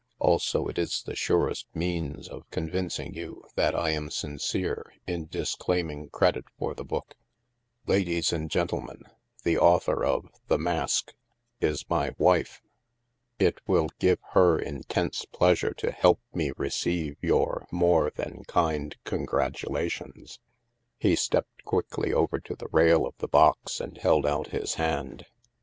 [0.17, 5.53] Also, it is the surest means of convincing you that I am sincere in dis
[5.53, 7.13] claiming credit for the book.
[7.85, 9.01] Ladies and gentle man,
[9.43, 11.13] the author of * The Mask'
[11.71, 12.63] is my wife.
[13.37, 20.39] It will give her intense pleasure to help me receive your more than kind congratulations.''
[20.97, 25.27] He stepped quickly over to the rail of the box and held out his hand.